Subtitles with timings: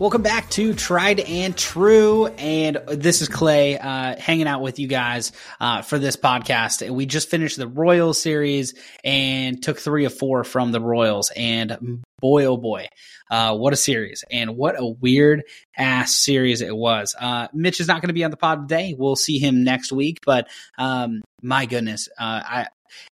[0.00, 5.30] Welcome back to Trident True, and this is Clay uh, hanging out with you guys
[5.60, 6.90] uh, for this podcast.
[6.90, 12.02] We just finished the Royals series and took three of four from the Royals, and
[12.18, 12.88] boy oh boy,
[13.30, 15.44] uh, what a series and what a weird
[15.78, 17.14] ass series it was.
[17.18, 18.96] Uh, Mitch is not going to be on the pod today.
[18.98, 22.66] We'll see him next week, but um, my goodness, uh, I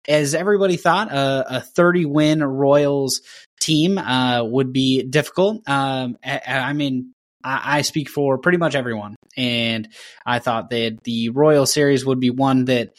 [0.07, 3.21] as everybody thought, uh, a 30 win Royals
[3.59, 5.67] team uh, would be difficult.
[5.67, 9.87] Um, I, I, mean, I, I, speak for pretty much everyone, and
[10.25, 12.93] I thought that the Royal Series would be one that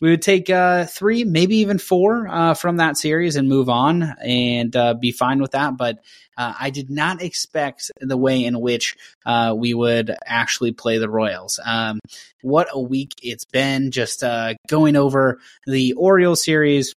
[0.00, 4.02] we would take uh, three, maybe even four uh, from that series and move on
[4.24, 5.76] and uh, be fine with that.
[5.76, 5.98] But
[6.38, 8.96] uh, I did not expect the way in which
[9.26, 11.60] uh, we would actually play the Royals.
[11.62, 12.00] Um,
[12.40, 16.94] what a week it's been just uh, going over the Orioles series.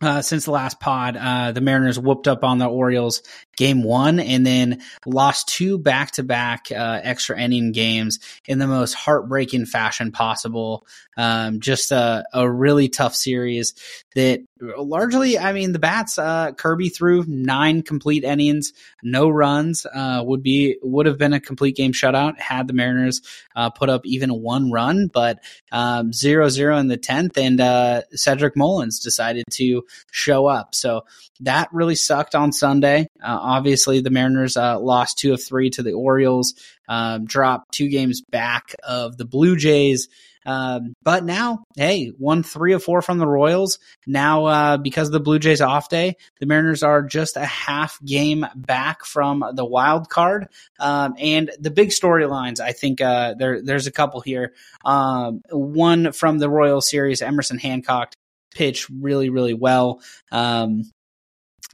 [0.00, 3.20] Uh, since the last pod, uh, the Mariners whooped up on the Orioles
[3.56, 8.94] game one and then lost two back to back extra inning games in the most
[8.94, 10.86] heartbreaking fashion possible.
[11.16, 13.74] Um, just a, a really tough series
[14.14, 20.22] that largely, I mean, the bats, uh, Kirby threw nine complete innings, no runs, uh,
[20.24, 23.20] would be, would have been a complete game shutout had the Mariners,
[23.56, 25.40] uh, put up even one run, but,
[25.72, 30.74] um, zero, zero in the 10th and, uh, Cedric Mullins decided to show up.
[30.74, 31.04] So
[31.40, 33.08] that really sucked on Sunday.
[33.22, 36.54] Uh, obviously the Mariners, uh, lost two of three to the Orioles,
[36.88, 40.08] um, dropped two games back of the Blue Jays.
[40.46, 43.78] Um, but now, hey, won three of four from the Royals.
[44.06, 48.02] Now, uh, because of the Blue Jays off day, the Mariners are just a half
[48.02, 50.48] game back from the wild card.
[50.80, 54.54] Um, and the big storylines, I think, uh, there, there's a couple here.
[54.86, 58.14] Um, one from the Royal series, Emerson Hancock
[58.58, 60.02] pitched really, really well.
[60.32, 60.82] Um,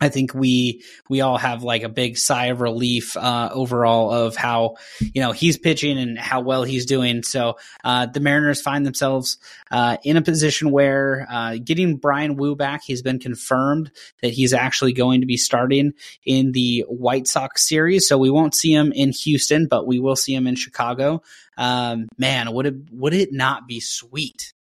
[0.01, 4.35] I think we we all have like a big sigh of relief uh, overall of
[4.35, 7.23] how you know he's pitching and how well he's doing.
[7.23, 9.39] So uh, the Mariners find themselves
[9.71, 14.53] uh, in a position where uh, getting Bryan Woo back, he's been confirmed that he's
[14.53, 15.93] actually going to be starting
[16.27, 18.09] in the White Sox series.
[18.09, 21.23] So we won't see him in Houston, but we will see him in Chicago.
[21.57, 24.53] Um, man, would it would it not be sweet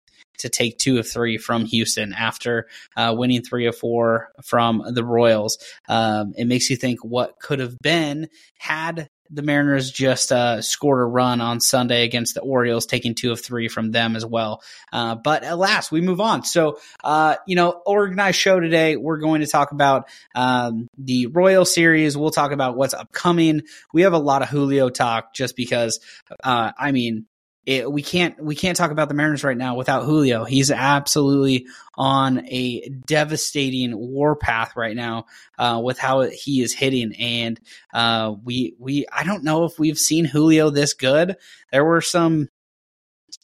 [0.42, 5.04] to take two of three from Houston after uh, winning three of four from the
[5.04, 5.58] Royals.
[5.88, 11.00] Um, it makes you think what could have been had the Mariners just uh, scored
[11.00, 14.62] a run on Sunday against the Orioles, taking two of three from them as well.
[14.92, 16.44] Uh, but alas, we move on.
[16.44, 18.97] So, uh, you know, organized show today.
[18.97, 22.16] We're going to talk about um, the Royal Series.
[22.16, 23.62] We'll talk about what's upcoming.
[23.94, 26.00] We have a lot of Julio talk just because,
[26.44, 27.26] uh, I mean,
[27.64, 30.44] it, we can't we can't talk about the Mariners right now without Julio.
[30.44, 35.26] He's absolutely on a devastating warpath right now
[35.58, 37.60] uh, with how he is hitting, and
[37.94, 41.36] uh, we we I don't know if we've seen Julio this good.
[41.70, 42.48] There were some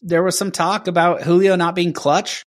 [0.02, 2.44] there was some talk about Julio not being clutch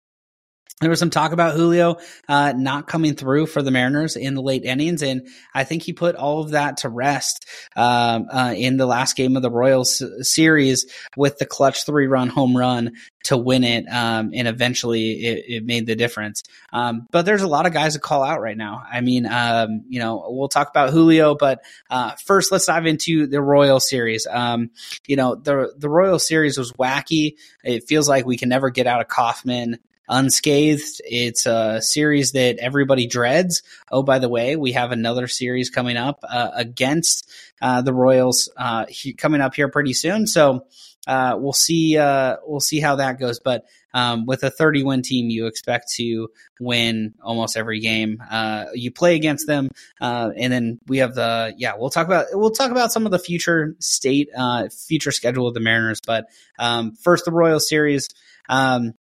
[0.82, 1.98] there was some talk about Julio
[2.30, 5.92] uh, not coming through for the Mariners in the late innings, and I think he
[5.92, 7.46] put all of that to rest
[7.76, 10.86] um, uh, in the last game of the Royals series
[11.18, 12.94] with the clutch three-run home run
[13.26, 16.44] to win it, um, and eventually it, it, made the difference.
[16.72, 18.82] Um, but there's a lot of guys to call out right now.
[18.90, 23.28] I mean, um, you know, we'll talk about Julio, but uh, first let's dive into
[23.28, 24.26] the Royal series.
[24.26, 24.72] Um,
[25.06, 27.36] you know, the the Royal series was wacky.
[27.66, 31.02] It feels like we can never get out of Kauffman unscathed.
[31.06, 33.64] It's a series that everybody dreads.
[33.92, 37.30] Oh, by the way, we have another series coming up uh, against
[37.62, 40.28] uh, the Royals uh, he, coming up here pretty soon.
[40.28, 40.66] So
[41.08, 41.98] uh, we'll see.
[41.98, 43.40] Uh, we'll see how that goes.
[43.40, 48.66] But um, with a 30 win team, you expect to win almost every game uh,
[48.74, 49.70] you play against them.
[50.02, 51.74] and then we have the yeah.
[51.78, 54.30] We'll talk about we'll talk about some of the future state
[54.72, 56.00] future schedule of the Mariners.
[56.06, 56.26] But
[56.58, 58.10] um, first, the Royal series.
[58.48, 58.94] Um,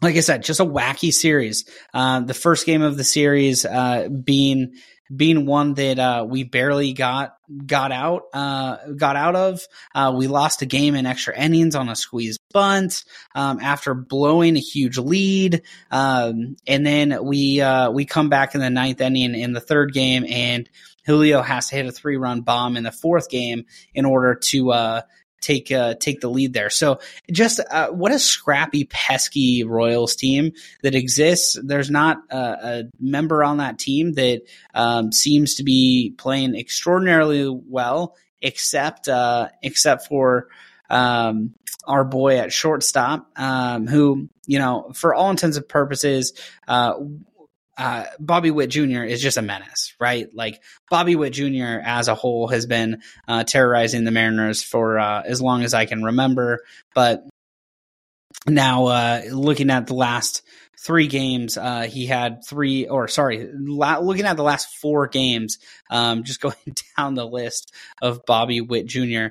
[0.00, 1.64] like I said, just a wacky series.
[1.92, 4.74] Uh, the first game of the series uh, being
[5.14, 7.36] being one that uh, we barely got
[7.66, 9.60] got out uh, got out of.
[9.94, 13.04] Uh, we lost a game in extra innings on a squeeze bunt
[13.34, 18.60] um, after blowing a huge lead, um, and then we uh, we come back in
[18.60, 20.68] the ninth inning in the third game, and
[21.06, 25.02] Julio has to hit a three run bomb in the fourth game in order to
[25.40, 26.70] take uh, take the lead there.
[26.70, 27.00] So
[27.30, 30.52] just uh, what a scrappy, pesky Royals team
[30.82, 31.58] that exists.
[31.62, 34.42] There's not a, a member on that team that
[34.74, 40.48] um, seems to be playing extraordinarily well, except uh, except for
[40.90, 46.32] um, our boy at shortstop, um, who you know, for all intents and purposes,
[46.66, 46.94] uh,
[47.78, 49.04] uh, Bobby Witt Jr.
[49.04, 50.28] is just a menace, right?
[50.34, 50.60] Like
[50.90, 51.80] Bobby Witt Jr.
[51.82, 55.86] as a whole has been uh, terrorizing the Mariners for uh, as long as I
[55.86, 56.60] can remember.
[56.94, 57.24] But
[58.46, 60.42] now, uh, looking at the last
[60.80, 65.58] three games, uh, he had three, or sorry, la- looking at the last four games,
[65.88, 66.56] um, just going
[66.96, 67.72] down the list
[68.02, 69.28] of Bobby Witt Jr.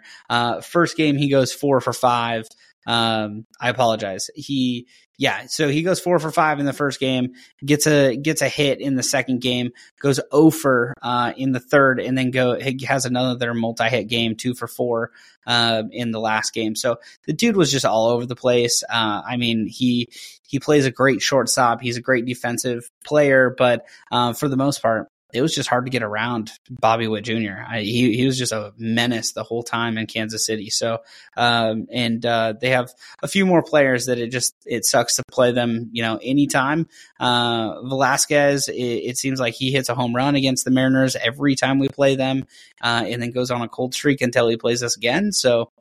[0.61, 2.47] First game, he goes four for five.
[2.87, 4.31] Um, I apologize.
[4.33, 4.87] He
[5.19, 7.33] yeah, so he goes four for five in the first game,
[7.65, 11.99] gets a gets a hit in the second game, goes over uh, in the third,
[11.99, 12.57] and then go
[12.87, 15.11] has another multi hit game, two for four
[15.47, 16.75] uh, in the last game.
[16.75, 18.83] So the dude was just all over the place.
[18.87, 20.09] Uh, I mean, he
[20.47, 21.81] he plays a great shortstop.
[21.81, 25.85] He's a great defensive player, but uh, for the most part, it was just hard
[25.85, 27.63] to get around Bobby Witt Jr.
[27.67, 30.69] I, he he was just a menace the whole time in Kansas City.
[30.69, 30.99] So,
[31.35, 32.91] um, and uh, they have
[33.21, 35.89] a few more players that it just it sucks to play them.
[35.91, 36.87] You know, anytime.
[37.19, 41.55] Uh, Velazquez, it, it, seems like he hits a home run against the Mariners every
[41.55, 42.45] time we play them,
[42.81, 45.31] uh, and then goes on a cold streak until he plays us again.
[45.31, 45.71] So.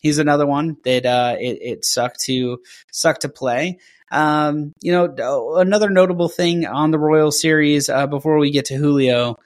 [0.00, 2.58] He's another one that uh, it, it sucked to
[2.90, 3.78] sucked to play.
[4.10, 8.76] Um, you know, another notable thing on the Royal series uh, before we get to
[8.76, 9.36] Julio,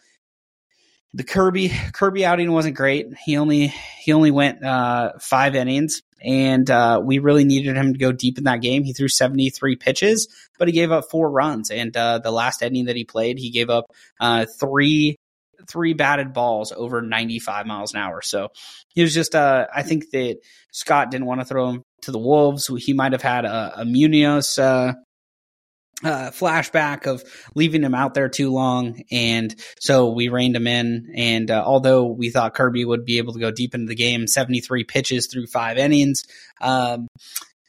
[1.13, 3.09] the Kirby Kirby outing wasn't great.
[3.25, 7.99] He only he only went uh, five innings, and uh, we really needed him to
[7.99, 8.85] go deep in that game.
[8.85, 10.29] He threw seventy three pitches,
[10.59, 11.71] but he gave up four runs.
[11.71, 15.19] And uh, the last inning that he played, he gave up uh, three
[15.69, 18.23] three batted balls over 95 miles an hour.
[18.23, 18.49] So
[18.95, 20.39] he was just, uh, I think that
[20.73, 22.71] Scott didn't want to throw him to the Wolves.
[22.79, 24.95] He might have had a, a Munoz, uh,
[26.03, 27.23] uh, flashback of
[27.55, 29.03] leaving him out there too long.
[29.11, 31.13] And so we reined him in.
[31.17, 34.27] And uh, although we thought Kirby would be able to go deep into the game,
[34.27, 36.25] 73 pitches through five innings,
[36.61, 37.09] um,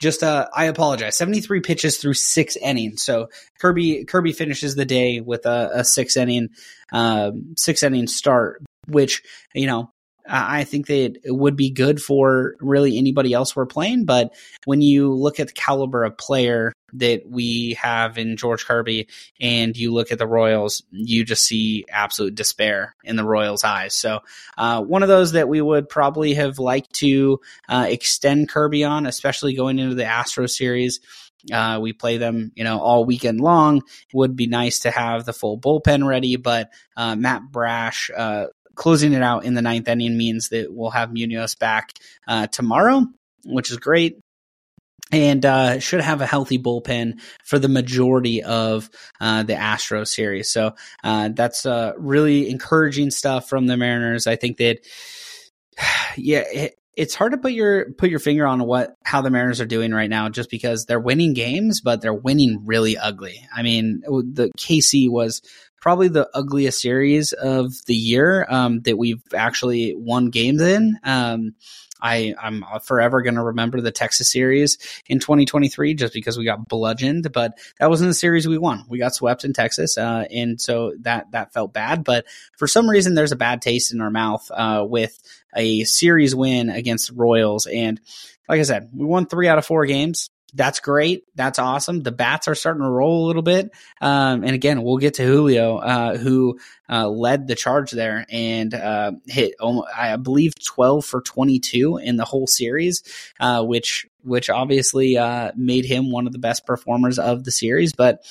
[0.06, 1.18] just uh, I apologize.
[1.18, 3.02] 73 pitches through six innings.
[3.02, 3.30] So
[3.60, 6.50] Kirby Kirby finishes the day with a, a six inning
[6.92, 9.24] um, six inning start, which
[9.56, 9.90] you know
[10.27, 14.06] I think that it would be good for really anybody else we're playing.
[14.06, 14.33] But
[14.66, 19.07] when you look at the caliber of player that we have in George Kirby
[19.39, 23.94] and you look at the Royals, you just see absolute despair in the Royals' eyes.
[23.94, 24.22] So,
[24.57, 27.39] uh, one of those that we would probably have liked to
[27.69, 31.01] uh, extend Kirby on, especially going into the Astro series.
[31.54, 33.83] Uh, we play them, you know, all weekend long.
[34.13, 38.45] Would be nice to have the full bullpen ready, but uh, Matt Brash uh,
[38.75, 41.94] closing it out in the ninth inning means that we'll have Munoz back
[42.27, 43.06] uh, tomorrow,
[43.45, 44.19] which is great.
[45.12, 48.89] And uh, should have a healthy bullpen for the majority of
[49.22, 50.51] uh, the Astro series.
[50.51, 50.74] So
[51.04, 54.25] uh, that's uh, really encouraging stuff from the Mariners.
[54.25, 54.80] I think that,
[56.18, 59.62] yeah, it, it's hard to put your put your finger on what how the Mariners
[59.62, 63.48] are doing right now, just because they're winning games, but they're winning really ugly.
[63.54, 65.42] I mean, the KC was
[65.85, 70.97] probably the ugliest series of the year um, that we've actually won games in.
[71.03, 71.53] Um,
[72.01, 76.67] I, I'm forever going to remember the Texas series in 2023 just because we got
[76.67, 78.85] bludgeoned, but that wasn't the series we won.
[78.89, 82.03] We got swept in Texas, uh, and so that that felt bad.
[82.03, 82.25] But
[82.57, 85.15] for some reason, there's a bad taste in our mouth uh, with
[85.55, 87.68] a series win against Royals.
[87.68, 88.01] And
[88.49, 91.23] like I said, we won three out of four games that's great.
[91.35, 92.02] That's awesome.
[92.02, 93.71] The bats are starting to roll a little bit.
[93.99, 96.59] Um, and again, we'll get to Julio, uh, who
[96.90, 99.56] uh, led the charge there and uh, hit,
[99.95, 103.04] I believe, 12 for 22 in the whole series,
[103.40, 107.94] uh, which which obviously uh, made him one of the best performers of the series.
[107.94, 108.25] But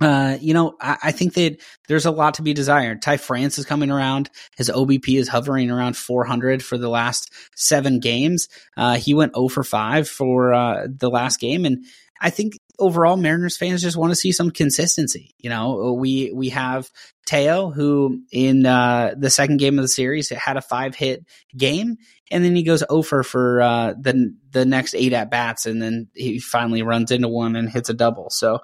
[0.00, 3.02] uh, you know, I, I, think that there's a lot to be desired.
[3.02, 4.30] Ty France is coming around.
[4.56, 8.48] His OBP is hovering around 400 for the last seven games.
[8.76, 11.66] Uh, he went 0 for 5 for uh, the last game.
[11.66, 11.84] And
[12.18, 15.34] I think overall, Mariners fans just want to see some consistency.
[15.38, 16.88] You know, we, we have
[17.26, 21.98] Teo, who in uh, the second game of the series had a five hit game.
[22.30, 26.06] And then he goes over for uh, the the next eight at bats, and then
[26.14, 28.30] he finally runs into one and hits a double.
[28.30, 28.60] So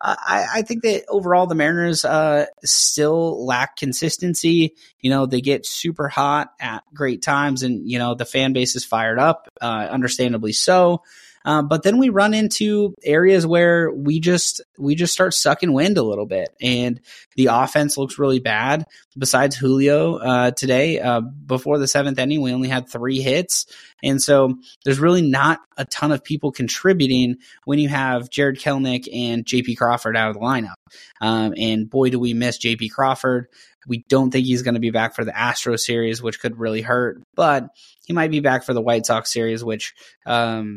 [0.00, 4.74] I, I, think that overall the Mariners uh, still lack consistency.
[5.00, 8.76] You know, they get super hot at great times, and you know the fan base
[8.76, 11.02] is fired up, uh, understandably so.
[11.46, 15.96] Uh, but then we run into areas where we just we just start sucking wind
[15.96, 17.00] a little bit, and
[17.36, 18.84] the offense looks really bad.
[19.16, 23.66] Besides Julio uh, today, uh, before the seventh inning, we only had three hits,
[24.02, 29.06] and so there's really not a ton of people contributing when you have Jarred Kelenic
[29.14, 29.76] and J.P.
[29.76, 30.74] Crawford out of the lineup.
[31.20, 32.88] Um, and boy, do we miss J.P.
[32.88, 33.46] Crawford.
[33.86, 36.82] We don't think he's going to be back for the Astro series, which could really
[36.82, 37.68] hurt, but
[38.04, 39.94] he might be back for the White Sox series, which
[40.26, 40.76] um,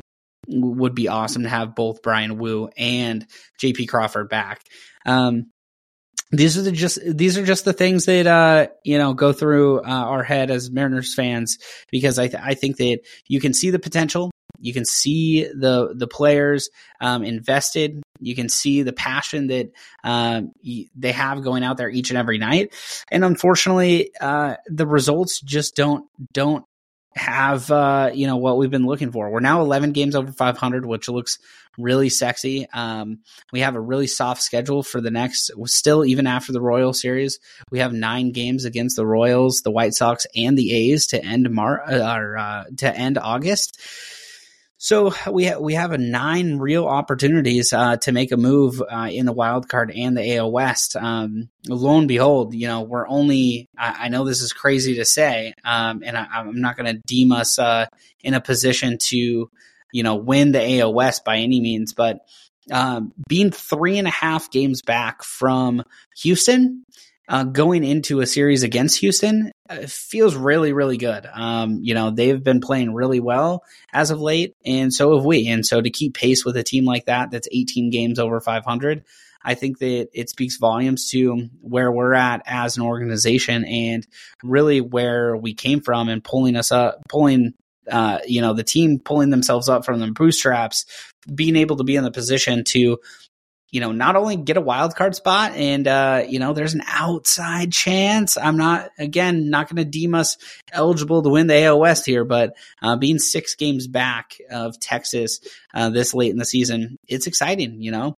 [0.50, 3.26] would be awesome to have both Bryan Woo and
[3.62, 4.64] JP Crawford back.
[5.06, 5.52] Um,
[6.32, 9.80] these are the just these are just the things that uh you know go through
[9.80, 11.58] uh, our head as Mariners fans
[11.92, 14.30] because I th- I think that you can see the potential.
[14.60, 16.70] You can see the the players
[17.02, 18.04] um, invested.
[18.20, 19.72] You can see the passion that
[20.04, 20.52] um,
[20.96, 22.74] they have going out there each and every night.
[23.10, 26.66] And unfortunately uh, the results just don't don't
[27.20, 29.30] have uh, you know what we've been looking for.
[29.30, 31.38] We're now 11 games over 500, which looks
[31.78, 32.68] really sexy.
[32.74, 33.20] Um,
[33.52, 35.52] we have a really soft schedule for the next.
[35.66, 39.94] Still, even after the Royal series, we have nine games against the Royals, the White
[39.94, 43.80] Sox, and the A's to end Mar uh, or uh, to end August.
[44.82, 49.10] So we ha- we have a nine real opportunities uh, to make a move uh,
[49.12, 50.96] in the wild card and the AL West.
[50.96, 53.68] Um, lo and behold, you know we're only.
[53.78, 57.02] I, I know this is crazy to say, um, and I, am not going to
[57.06, 57.88] deem us uh,
[58.24, 59.52] in a position to,
[59.92, 62.22] you know, win the AL West by any means, but
[62.72, 65.84] um, being three and a half games back from
[66.20, 66.86] Houston
[67.30, 71.28] uh, going into a series against Houston uh, feels really, really good.
[71.32, 75.48] Um, you know, they've been playing really well as of late, and so have we.
[75.48, 79.04] And so to keep pace with a team like that, that's 18 games over 500,
[79.44, 84.06] I think that it speaks volumes to where we're at as an organization and
[84.44, 87.54] really where we came from and pulling us up, pulling
[87.90, 90.86] uh, you know, the team pulling themselves up from the bootstraps,
[91.34, 93.00] being able to be in the position to
[93.72, 96.84] you know, not only get a wild card spot and, uh, you know, there's an
[96.88, 98.38] outside chance.
[98.38, 100.38] I'm not, again, not going to deem us
[100.72, 105.40] eligible to win the AL West here, but, uh, being six games back of Texas,
[105.74, 108.16] uh, this late in the season, it's exciting, you know,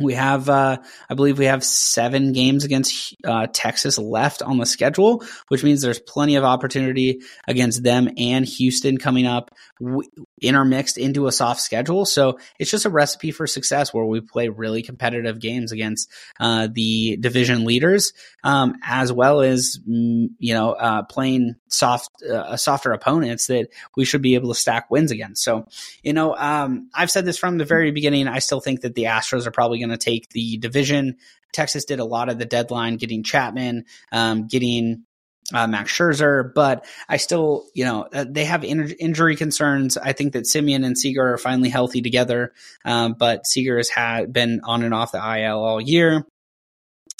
[0.00, 0.78] we have, uh,
[1.10, 5.82] I believe we have seven games against uh, Texas left on the schedule, which means
[5.82, 9.50] there's plenty of opportunity against them and Houston coming up
[10.40, 12.04] intermixed into a soft schedule.
[12.04, 16.68] So it's just a recipe for success where we play really competitive games against uh,
[16.70, 18.12] the division leaders,
[18.44, 24.04] um, as well as mm, you know uh, playing soft, uh, softer opponents that we
[24.04, 25.42] should be able to stack wins against.
[25.42, 25.66] So
[26.02, 28.28] you know, um, I've said this from the very beginning.
[28.28, 31.16] I still think that the Astros are probably going to take the division.
[31.52, 35.04] Texas did a lot of the deadline, getting Chapman, um, getting
[35.52, 39.96] uh, Max Scherzer, but I still, you know, uh, they have in- injury concerns.
[39.96, 42.52] I think that Semien and Seager are finally healthy together,
[42.84, 46.26] um, but Seager has had been on and off the IL all year.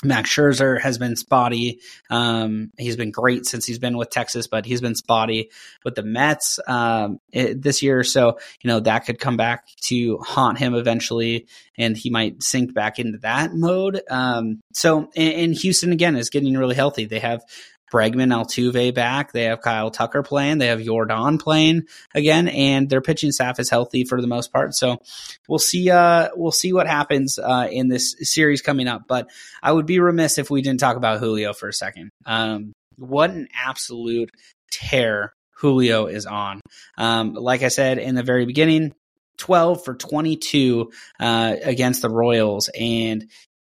[0.04, 1.80] Max Scherzer has been spotty.
[2.08, 5.50] Um, he's been great since he's been with Texas, but he's been spotty
[5.84, 8.04] with the Mets um, it, this year.
[8.04, 12.74] So, you know, that could come back to haunt him eventually, and he might sink
[12.74, 14.00] back into that mode.
[14.08, 17.06] Um, so, and, and Houston, again, is getting really healthy.
[17.06, 17.42] They have
[17.92, 19.32] Bregman, Altuve back.
[19.32, 20.58] They have Kyle Tucker playing.
[20.58, 24.74] They have Yordan playing again, and their pitching staff is healthy for the most part.
[24.74, 24.98] So
[25.48, 25.90] we'll see.
[25.90, 29.02] Uh, we'll see what happens uh, in this series coming up.
[29.08, 29.28] But
[29.62, 32.10] I would be remiss if we didn't talk about Julio for a second.
[32.26, 34.30] Um, what an absolute
[34.70, 36.60] tear Julio is on.
[36.96, 38.92] Um, like I said in the very beginning,
[39.38, 42.68] 12 for 22 uh, against the Royals.
[42.78, 43.30] And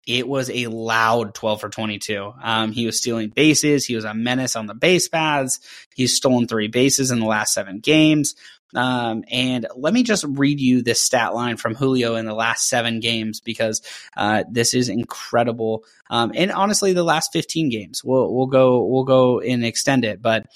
[0.05, 2.33] it was a loud 12 for 22.
[2.41, 3.85] Um, he was stealing bases.
[3.85, 5.59] He was a menace on the base paths.
[5.95, 8.35] He's stolen three bases in the last seven games.
[8.75, 12.67] Um, and let me just read you this stat line from Julio in the last
[12.67, 13.81] seven games because
[14.17, 15.83] uh, this is incredible.
[16.09, 20.21] Um, and honestly, the last 15 games, we'll we'll go we'll go and extend it.
[20.21, 20.47] But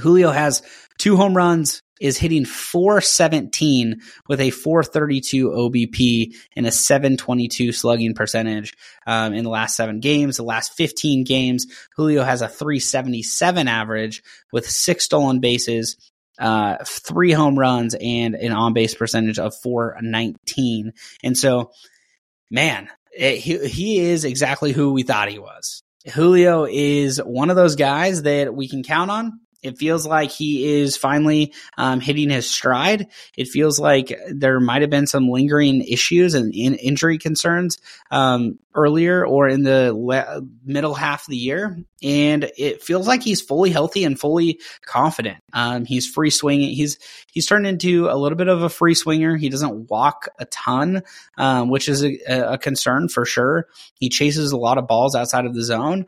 [0.00, 0.62] Julio has
[0.98, 8.74] two home runs, is hitting 417 with a 432 OBP and a 722 slugging percentage
[9.06, 10.36] um, in the last seven games.
[10.36, 15.96] The last 15 games, Julio has a 377 average with six stolen bases,
[16.40, 20.94] uh, three home runs, and an on base percentage of 419.
[21.22, 21.70] And so,
[22.50, 25.84] man, it, he, he is exactly who we thought he was.
[26.12, 30.80] Julio is one of those guys that we can count on it feels like he
[30.80, 33.08] is finally um, hitting his stride.
[33.36, 37.78] It feels like there might have been some lingering issues and in injury concerns
[38.10, 43.22] um, earlier or in the le- middle half of the year, and it feels like
[43.22, 45.38] he's fully healthy and fully confident.
[45.52, 46.74] Um, he's free swinging.
[46.74, 46.98] He's
[47.30, 49.36] he's turned into a little bit of a free swinger.
[49.36, 51.02] He doesn't walk a ton,
[51.38, 53.68] um, which is a, a concern for sure.
[53.94, 56.06] He chases a lot of balls outside of the zone,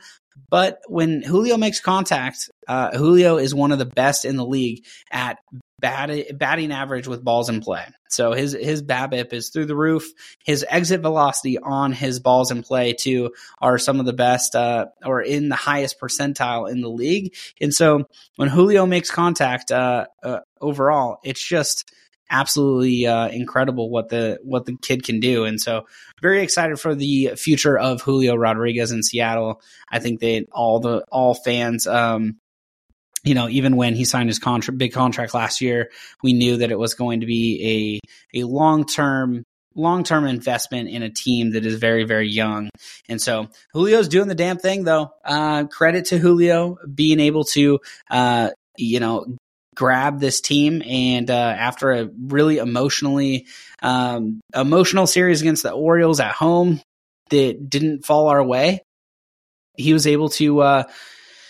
[0.50, 4.84] but when Julio makes contact, uh, Julio is one of the best in the league
[5.10, 5.38] at
[5.78, 7.84] bat- batting average with balls in play.
[8.08, 10.04] So his his BABIP is through the roof.
[10.44, 14.86] His exit velocity on his balls in play too are some of the best, uh,
[15.04, 17.34] or in the highest percentile in the league.
[17.60, 18.04] And so
[18.36, 21.90] when Julio makes contact, uh, uh overall, it's just
[22.30, 25.44] absolutely uh, incredible what the what the kid can do.
[25.44, 25.86] And so,
[26.22, 29.60] very excited for the future of Julio Rodriguez in Seattle.
[29.90, 31.86] I think that all the all fans.
[31.86, 32.38] Um,
[33.26, 35.90] you know, even when he signed his contract, big contract last year,
[36.22, 38.00] we knew that it was going to be
[38.34, 42.70] a a long term long term investment in a team that is very, very young.
[43.08, 45.10] And so Julio's doing the damn thing, though.
[45.24, 49.26] Uh, credit to Julio being able to, uh, you know,
[49.74, 53.46] grab this team and uh, after a really emotionally
[53.82, 56.80] um, emotional series against the Orioles at home
[57.30, 58.80] that didn't fall our way,
[59.76, 60.84] he was able to uh,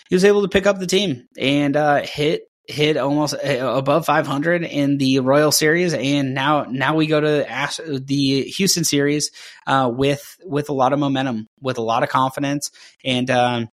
[0.09, 4.07] he was able to pick up the team and uh, hit hit almost uh, above
[4.07, 9.31] 500 in the Royal Series, and now now we go to the Houston Series
[9.67, 12.71] uh, with with a lot of momentum, with a lot of confidence,
[13.05, 13.69] and um,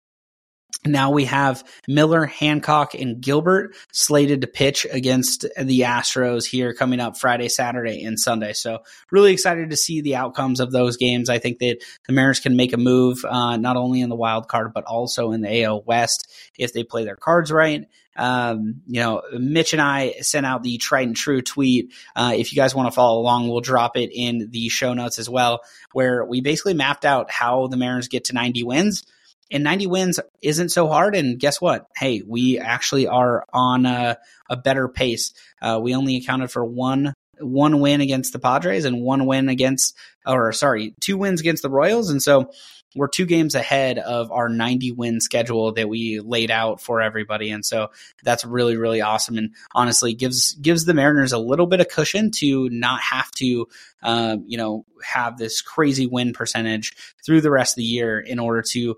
[0.87, 7.01] now we have Miller, Hancock, and Gilbert slated to pitch against the Astros here coming
[7.01, 8.53] up Friday, Saturday, and Sunday.
[8.53, 8.81] So,
[9.11, 11.29] really excited to see the outcomes of those games.
[11.29, 14.47] I think that the Mariners can make a move uh, not only in the wild
[14.47, 17.87] card, but also in the AL West if they play their cards right.
[18.17, 21.93] Um, you know, Mitch and I sent out the Trident True tweet.
[22.17, 25.19] Uh, if you guys want to follow along, we'll drop it in the show notes
[25.19, 25.61] as well,
[25.93, 29.05] where we basically mapped out how the Mariners get to 90 wins
[29.51, 31.15] and 90 wins isn't so hard.
[31.15, 31.87] And guess what?
[31.97, 34.19] Hey, we actually are on a,
[34.51, 35.33] a better pace.
[35.61, 39.97] Uh, we only accounted for one one win against the Padres and one win against,
[40.27, 42.11] or sorry, two wins against the Royals.
[42.11, 42.51] And so
[42.97, 47.51] we're two games ahead of our 90 win schedule that we laid out for everybody.
[47.51, 47.91] And so
[48.25, 49.37] that's really, really awesome.
[49.37, 53.69] And honestly gives, gives the Mariners a little bit of cushion to not have to,
[54.03, 58.39] um, you know, have this crazy win percentage through the rest of the year in
[58.39, 58.97] order to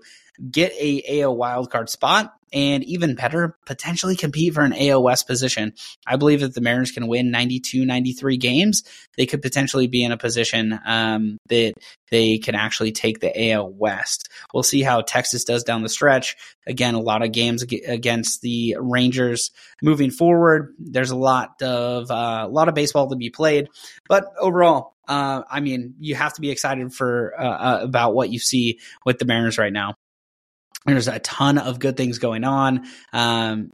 [0.49, 5.73] get a AL wildcard spot, and even better, potentially compete for an AL West position.
[6.05, 8.83] I believe that the Mariners can win 92, 93 games.
[9.15, 11.73] They could potentially be in a position um, that
[12.09, 14.29] they can actually take the AL West.
[14.53, 16.35] We'll see how Texas does down the stretch.
[16.67, 19.51] Again, a lot of games against the Rangers
[19.81, 20.73] moving forward.
[20.77, 23.69] There's a lot of uh, a lot of baseball to be played,
[24.09, 28.29] but overall, uh, I mean, you have to be excited for uh, uh about what
[28.29, 29.95] you see with the Mariners right now.
[30.83, 32.87] There's a ton of good things going on.
[33.13, 33.71] Um,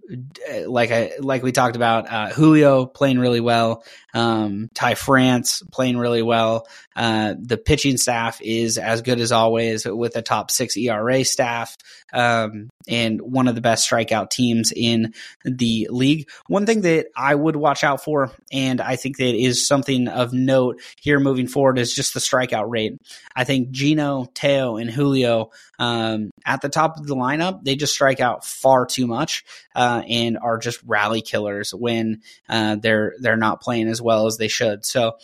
[0.65, 3.85] like I, like we talked about, uh, Julio playing really well.
[4.13, 6.67] Um, Ty France playing really well.
[6.97, 11.77] Uh, the pitching staff is as good as always with a top six ERA staff,
[12.13, 16.29] um, and one of the best strikeout teams in the league.
[16.47, 20.33] One thing that I would watch out for, and I think that is something of
[20.33, 22.99] note here moving forward, is just the strikeout rate.
[23.35, 27.93] I think Geno, Teo, and Julio um, at the top of the lineup, they just
[27.93, 29.43] strike out far too much
[29.75, 34.37] uh, and are just rally killers when uh, they're they're not playing as well as
[34.37, 34.85] they should.
[34.85, 35.17] So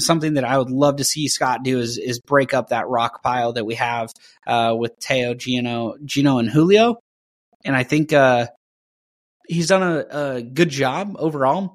[0.00, 3.22] something that I would love to see Scott do is is break up that rock
[3.22, 4.12] pile that we have
[4.46, 6.96] uh, with Teo, Geno, Geno, and Julio,
[7.64, 8.46] and I think uh,
[9.48, 11.74] he's done a, a, good job overall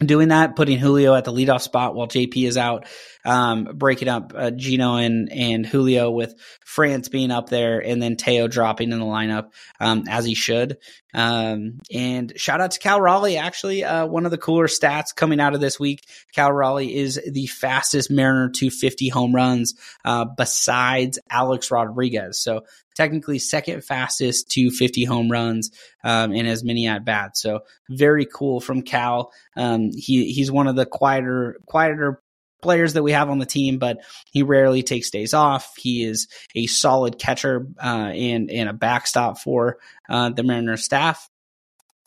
[0.00, 2.86] doing that, putting Julio at the leadoff spot while JP is out,
[3.24, 6.34] um, breaking up uh, Geno and and Julio with
[6.64, 10.78] France being up there, and then Teo dropping in the lineup um, as he should.
[11.12, 13.36] Um, and shout out to Cal Raleigh.
[13.36, 16.06] Actually, uh, one of the cooler stats coming out of this week.
[16.34, 22.38] Cal Raleigh is the fastest Mariner to 50 home runs uh, besides Alex Rodriguez.
[22.38, 22.62] So
[22.94, 25.70] technically second fastest to 50 home runs
[26.04, 27.40] um, and as many at bats.
[27.40, 29.32] So very cool from Cal.
[29.56, 32.22] Um, he he's one of the quieter quieter
[32.60, 33.98] players that we have on the team, but
[34.30, 35.72] he rarely takes days off.
[35.76, 41.29] He is a solid catcher uh, and and a backstop for uh, the Mariners staff.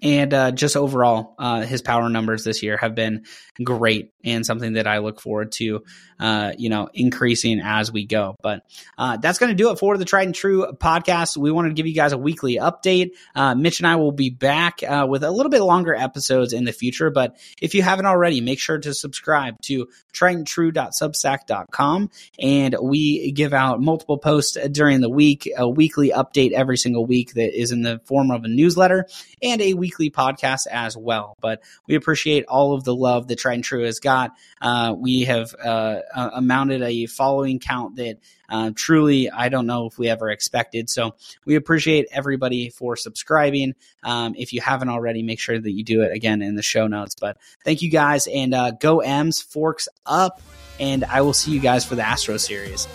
[0.04, 3.24] And uh, just overall, uh, his power numbers this year have been
[3.64, 5.84] great and something that I look forward to,
[6.20, 8.36] uh, you know, increasing as we go.
[8.42, 8.64] But
[8.98, 11.38] uh, that's going to do it for the Trident True podcast.
[11.38, 13.12] We wanted to give you guys a weekly update.
[13.34, 16.66] Uh, Mitch and I will be back uh, with a little bit longer episodes in
[16.66, 17.10] the future.
[17.10, 22.10] But if you haven't already, make sure to subscribe to tridenttrue.substack.com.
[22.40, 27.36] And we give out multiple posts during the week, a weekly update every single week
[27.36, 29.06] that is in the form of a newsletter
[29.42, 31.36] and a weekly weekly podcast as well.
[31.42, 34.32] But we appreciate all of the love that Trident True has got.
[34.62, 38.18] Uh, we have uh, uh, amounted a following count that
[38.50, 40.90] uh, truly I don't know if we ever expected.
[40.90, 43.74] So we appreciate everybody for subscribing.
[44.04, 46.88] Um, if you haven't already, make sure that you do it again in the show
[46.88, 47.16] notes.
[47.20, 50.42] But thank you guys and uh, go M's, forks up,
[50.80, 52.88] and I will see you guys for the Astro series.